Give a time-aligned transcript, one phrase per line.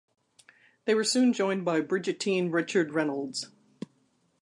[0.85, 3.51] They were soon joined by Bridgettine Richard Reynolds.